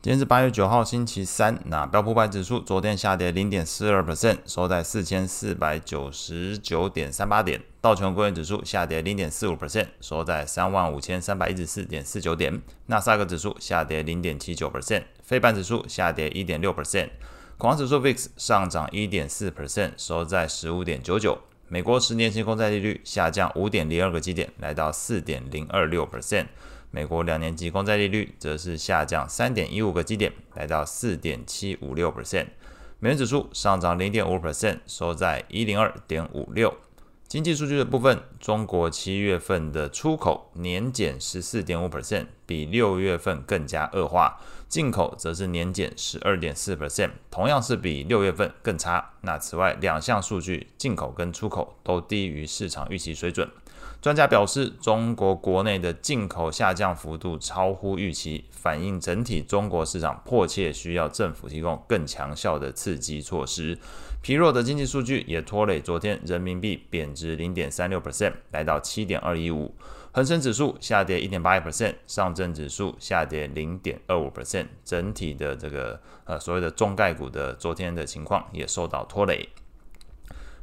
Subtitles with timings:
[0.00, 1.58] 今天是八月九号，星期三。
[1.64, 7.60] 那标普五百指数昨天下跌零点四二 percent，收在四千四百九十九点三八点。
[7.80, 12.62] 道琼工业指数下跌零点四五 percent，收在三万五千三百一十四点四九点。
[12.86, 17.08] 纳斯达克指数下跌零点七九 percent，费半指数下跌一点六 percent。
[17.56, 21.36] 恐慌指数 VIX 上涨一点四 percent，收在十五点九九。
[21.66, 26.46] 美国十年期公债利率下降五点零二个基点，来到四点零二六 percent。
[26.90, 32.46] 美国两年期公债利率则是下降三点一五个基点，来到四点七五六 percent。
[32.98, 36.74] 美元指数上涨零点五 percent，收在一零二点五六。
[37.28, 49.10] 经济数据的部分，中国七月份的出口年减十四点五 percent，比六月份更加恶化；进口则是年减十二点四 percent，同样是比六月份更差。
[49.20, 53.46] 那此外，两项数据，进口跟出口都低于市场预期水准。
[54.00, 63.76] 专家表示，中国国内的进口下降幅度超乎预期，反映整体中国市场迫切需要政府提供更强效的刺激措施。
[64.22, 69.74] 疲弱的经济数据也拖累昨天人民币贬值零点三六 percent，来到七点二一五。
[70.12, 79.48] 恒生指数下跌一点八一 percent，上证指数下跌零点二五 percent，整体的这个呃所谓的中概股的昨天的情况也受到拖累。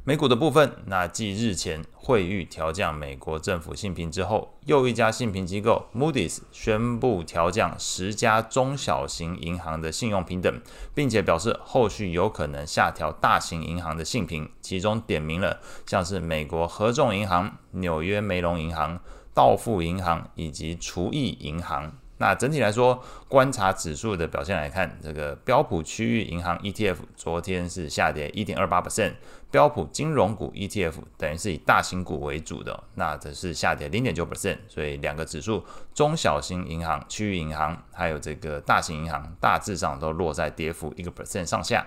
[0.08, 10.60] 美股的部分，那继日前惠誉调降美国政府信评之后，又一家信评机构 Moody's 宣布调降十家中小型银行的信用评等，
[10.94, 19.00] 并且表示后续有可能下调大型银行的信评，其中点名了像是美国合众银行、纽约梅隆银行、
[19.34, 21.92] 道富银行以及厨艺银行。
[22.18, 29.12] 那整体来说，观察指数的表现来看，这个标普区域银行 ETF 昨天是下跌一点二八 percent，
[29.50, 35.62] 标普金融股 ETF 等于是以大型股为主的，那则是下跌零点九 percent，所以两个指数，
[35.94, 41.86] 中小型银行、区域银行还有这个大型银行，大致上都落在跌幅一个 percent 上下。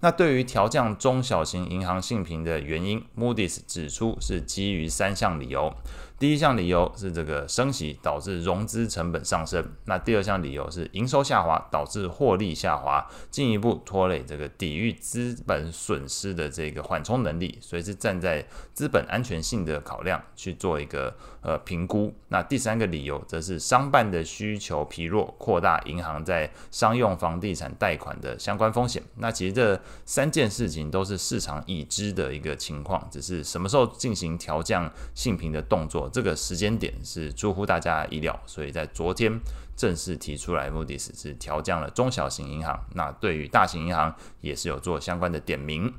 [0.00, 5.74] 那对于调降中小型银行信评的原因，Moody's 指出是基于三项理由。
[6.18, 22.14] 第一项理由是这个升息导致融资成本上升，那第二项理由是营收下滑导致获利下滑，进一步拖累这个抵御资本损失的这个缓冲能力，所以是站在资本安全性的考量去做一个呃评估。
[22.28, 29.02] 那第三个理由则是商办的需求疲弱，扩大银行在商用房地产贷款的相关风险。
[29.16, 36.08] 那其实这三件事情都是市场已知的一个情况，只是什么时候进行调降信评的动作。
[36.10, 39.40] 这个时间点是出乎大家意料，所以在昨天
[39.76, 45.92] 正式提出来，Moody's 是调降了中小型银行，那对于大型银行也是有做相关的点名。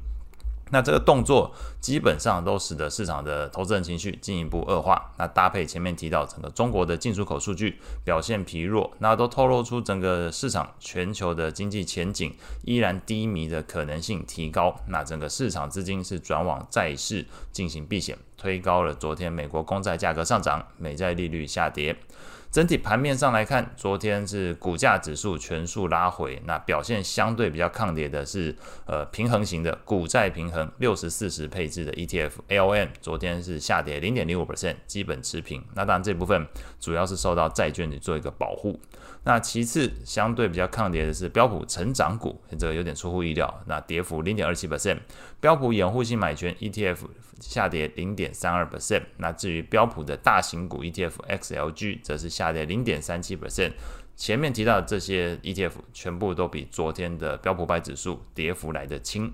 [0.72, 5.12] 那这个动作基本上都使得市场的投资人情绪进一步恶化。
[5.18, 14.76] 那搭配前面提到整个中国的进出口数据表现疲弱，那都透露出整个市场全球的经济前景依然低迷的可能性提高。
[14.88, 21.96] 那整个市场资金是转往债市进行避险，推高了昨天美国公债价格上涨，美债利率下跌。
[22.52, 28.56] 整体盘面上来看，昨天是股价指数全数拉回，那表现相对比较抗跌的是
[28.88, 35.64] 呃平衡型的股债平衡六十四十配置的 ETF AOM，昨天是下跌零点零五 percent，基本持平。
[35.76, 36.48] 那当然这部分
[36.80, 38.80] 主要是受到债券的做一个保护。
[39.26, 44.98] 那其次相对比较抗跌的是标普成长股，这个有点出乎意料，那跌幅零点二七 percent。
[45.40, 46.98] 标普掩护性买权 ETF
[47.40, 49.04] 下跌零点三二 percent。
[49.18, 53.74] 那至于标普的大型股 ETF XLG 则是下跌零点三七 percent，
[54.16, 59.34] 前面提到的这些 ETF 全部都比昨天的标普百指数跌幅来得轻。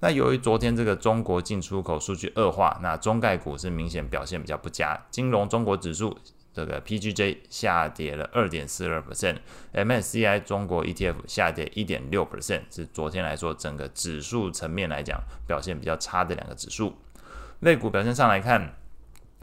[0.00, 5.00] 那由于昨天这个中国进出口数据恶化，那中概股是明显表现比较不佳。
[5.10, 6.18] 金融中国指数
[6.52, 16.92] 这个 PGJ 下跌了二点四二 percent，MSCI 中国 ETF 下跌一点六 percent，是昨天来说整个指数层面来讲表现比较差的两个指数。
[17.62, 18.74] 类股表现上来看。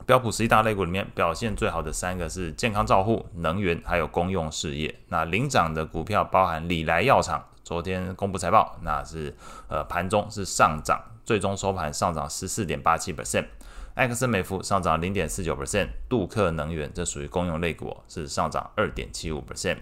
[0.06, 4.94] 标普十一大类股里面表现最好的三个是健康照护、能源还有公用事业。
[5.08, 9.34] 那领涨的股票包含礼来药厂，昨天公布财报，那是
[9.70, 13.46] 呃盘中是上涨，最终收盘上涨十四点八七 percent。
[13.96, 19.78] 埃克森美孚上涨零点四九 percent，杜克能源这属于公用类股，是上涨二点七五 percent。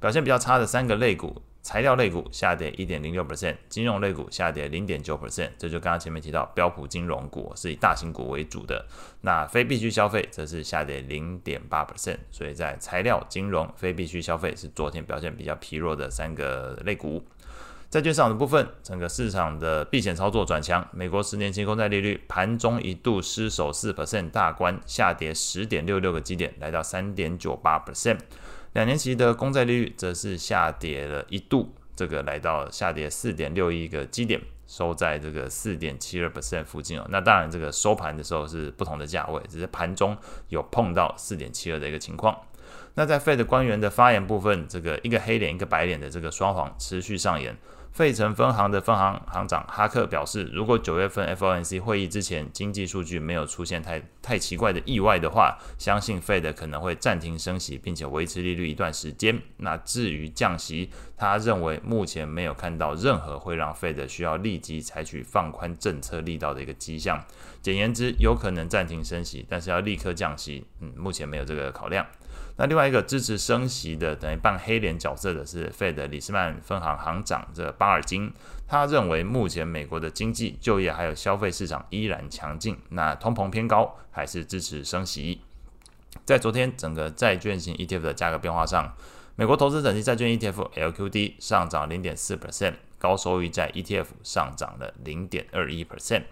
[0.00, 1.40] 表现比较差的三个类股。
[1.62, 8.86] 材料类股下跌一点零六 percent，金融类股下跌零点九 percent，这就刚刚前面提到标普金融股是以大型股为主的，
[9.20, 17.22] 那非必需消费则是下跌零点八 percent，所以在材料、金融、非必需消费是昨天表现比较疲弱的三个类股。
[17.90, 28.18] 债券市场的部分，整个市场的避险操作转强，美国十年期公债利率盘中一度失守四 percent 大关，下跌十点六六个基点，来到三点九八 percent。
[28.72, 37.06] 两年期的公债利率则是下跌了一度，这个来到下跌四点六一个基点，收在这个四点七二 percent 附近哦。
[37.10, 40.16] 那当然，这个收盘的时候是不同的价位，只是盘中
[40.50, 42.38] 有碰到四点七二的一个情况。
[42.94, 47.56] 那在费德官员的发言部分，这个一个黑脸一个白脸的这个双簧持续上演。
[47.92, 59.42] 费城分行的分行行长哈克表示，如果九月份 FOMC 会议之前经济数据没有出现太太奇怪的意外的话，相信费的可能会暂停升息，并且维持利率一段时间。
[59.58, 60.88] 那至于降息，
[61.20, 67.22] 他认为目前没有看到任何会让 Fed 需要立即采取放宽政策力道的一个迹象。
[67.60, 72.06] 简言之，有可能暂停升息，但是要立刻降息，嗯，目前没有这个考量。
[72.56, 78.32] 那另外一个支持升息的，等于扮黑脸角色的是 Fed 李斯曼分行行长这巴尔金，
[78.66, 85.42] 他认为目前美国的经济、就业还有消费市场依然强劲，那通膨偏高，还是支持升息。
[86.24, 88.94] 在昨天整个债券型 ETF 的价格变化上，
[89.40, 96.24] 美国投资等级债券 ETF LQD 上涨零点四 percent，高收益债 ETF 上涨了零点二一 percent。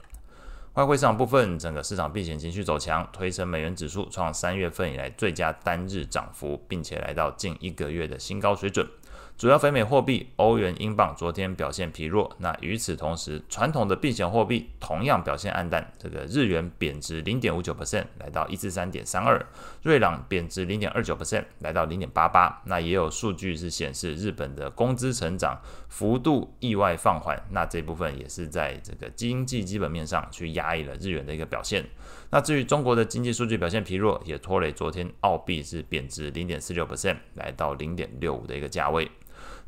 [0.74, 8.86] 外汇市场部分，整个市场避险情绪走强，推升美元指数创三月份以来最佳单日涨幅，并且来到近一个月的新高水准。
[9.38, 12.34] 主要非美货币欧元、英镑昨天表现疲弱。
[12.38, 15.92] 那与此同时，传统的避险货币同样表现黯淡。
[15.96, 19.40] 这个日元贬值零点五九 percent，来到一四三点三二；
[19.84, 22.60] 瑞郎贬值零点二九 percent，来到零点八八。
[22.64, 25.56] 那也有数据是显示日本的工资成长
[25.88, 27.40] 幅度意外放缓。
[27.50, 31.86] 那这部分也是在这个经济基本面上去压抑了日元的一个表现。
[32.30, 39.08] 那至于中国的经济数据表现疲弱，也拖累昨天澳币是贬值零点四六 percent，来到零点六五的一个价位。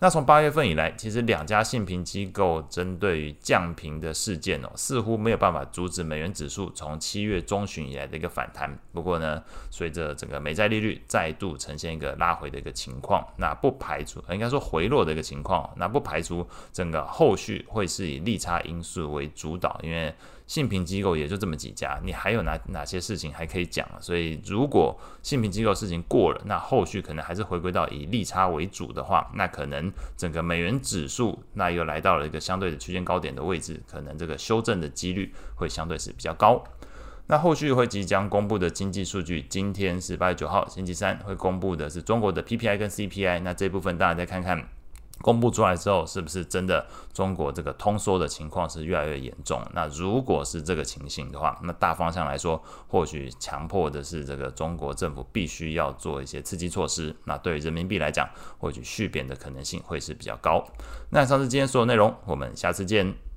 [0.03, 8.75] 那从八月份以来，其实两家信评机构针对于降评的事件哦，似乎没有办法阻止美元指数从七月中旬以来的一个反弹。
[8.95, 20.15] 不过呢，随着整个美债利率再度呈现一个拉回的一个情况，那不排除应该说回落的一个情况，那不排除整个后续会是以利差因素为主导，因为。
[20.51, 23.87] 信评机构也就这么几家，你还有哪哪些事情还可以讲？
[24.01, 36.61] 所以如果信评机构事情过了，那后续可能还是回归到以利差为主的话，那可能整个美元指数那又来到了一个相对的区间高点的位置，可能这个修正的几率会相对是比较高。
[37.29, 44.69] 那后续会即将公布的经济数据，今天是八月九号星期三会公布的是中国的 PPI 跟 CPI，那这部分大家再看看。
[45.23, 49.63] 公布出来之后，是不是真的中国这个通缩的情况是越来越严重？
[49.75, 57.15] 那如果是这个情形的话，那大方向来说，或许强迫的是这个中国政府必须要做一些刺激措施。
[57.25, 58.29] 那对于人民币来讲，
[58.59, 60.65] 或许续贬的可能性会是比较高。
[61.11, 63.30] 那上是今天所有内容，我们下次见。